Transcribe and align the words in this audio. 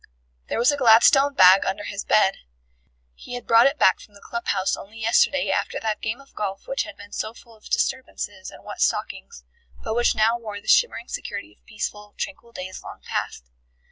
There 0.49 0.57
was 0.57 0.71
a 0.71 0.77
Gladstone 0.77 1.35
bag 1.35 1.63
under 1.63 1.83
his 1.83 2.03
bed. 2.03 2.37
He 3.13 3.35
had 3.35 3.45
brought 3.45 3.67
it 3.67 3.77
back 3.77 3.99
from 3.99 4.15
the 4.15 4.19
club 4.19 4.47
house 4.47 4.75
only 4.75 4.99
yesterday 4.99 5.51
after 5.51 5.79
that 5.79 6.01
game 6.01 6.19
of 6.19 6.33
golf 6.33 6.65
which 6.67 6.85
had 6.85 6.97
been 6.97 7.11
so 7.11 7.35
full 7.35 7.55
of 7.55 7.69
disturbances 7.69 8.49
and 8.49 8.63
wet 8.63 8.81
stockings, 8.81 9.43
but 9.83 9.93
which 9.93 10.15
now 10.15 10.39
wore 10.39 10.59
the 10.59 10.67
shimmering 10.67 11.07
security 11.07 11.51
of 11.53 11.63
peaceful, 11.67 12.15
tranquil 12.17 12.51
days 12.51 12.81
long 12.81 13.01
past. 13.03 13.51